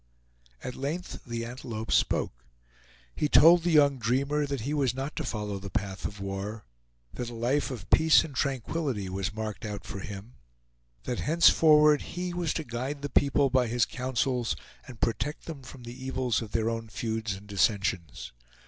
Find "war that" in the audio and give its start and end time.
6.19-7.29